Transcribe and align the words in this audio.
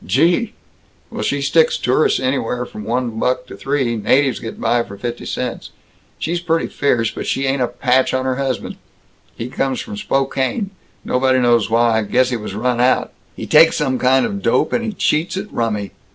Gee! 0.03 0.53
Well, 1.11 1.21
she 1.21 1.43
sticks 1.43 1.77
tourists 1.77 2.19
anywheres 2.19 2.69
from 2.71 2.85
one 2.85 3.19
buck 3.19 3.45
to 3.45 3.55
three. 3.55 3.95
Natives 3.95 4.39
get 4.39 4.59
by 4.59 4.81
for 4.81 4.97
fifty 4.97 5.27
cents. 5.27 5.69
She's 6.17 6.39
pretty 6.39 6.65
fierce, 6.65 7.11
but 7.11 7.27
she 7.27 7.45
ain't 7.45 7.61
a 7.61 7.67
patch 7.67 8.11
on 8.11 8.25
her 8.25 8.37
husband. 8.37 8.77
He 9.35 9.47
comes 9.47 9.79
from 9.79 9.97
Spokane 9.97 10.71
nobody 11.05 11.37
knows 11.37 11.69
why 11.69 12.01
guess 12.01 12.31
he 12.31 12.35
was 12.35 12.55
run 12.55 12.79
out. 12.81 13.13
He 13.35 13.45
takes 13.45 13.77
some 13.77 13.99
kind 13.99 14.25
of 14.25 14.41
dope, 14.41 14.73
and 14.73 14.83
he 14.83 14.93
cheats 14.93 15.37
at 15.37 15.53
rummy." 15.53 15.91